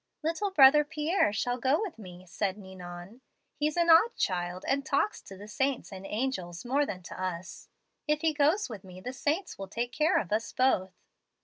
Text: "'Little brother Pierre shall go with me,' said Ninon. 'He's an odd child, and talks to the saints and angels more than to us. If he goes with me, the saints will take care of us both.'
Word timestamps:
"'Little 0.23 0.49
brother 0.49 0.83
Pierre 0.83 1.31
shall 1.31 1.59
go 1.59 1.79
with 1.79 1.99
me,' 1.99 2.25
said 2.25 2.57
Ninon. 2.57 3.21
'He's 3.59 3.77
an 3.77 3.91
odd 3.91 4.15
child, 4.17 4.65
and 4.67 4.83
talks 4.83 5.21
to 5.21 5.37
the 5.37 5.47
saints 5.47 5.91
and 5.91 6.07
angels 6.07 6.65
more 6.65 6.87
than 6.87 7.03
to 7.03 7.21
us. 7.23 7.69
If 8.07 8.21
he 8.21 8.33
goes 8.33 8.67
with 8.67 8.83
me, 8.83 8.99
the 8.99 9.13
saints 9.13 9.59
will 9.59 9.67
take 9.67 9.91
care 9.91 10.17
of 10.17 10.31
us 10.31 10.51
both.' 10.53 10.95